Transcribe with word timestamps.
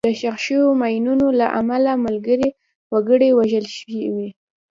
د 0.07 0.09
ښخ 0.19 0.35
شوو 0.45 0.69
ماینونو 0.81 1.27
له 1.39 1.47
امله 1.59 1.91
ملکي 2.05 2.49
وګړي 2.93 3.29
وژل 3.33 3.65
شوي. 3.77 4.29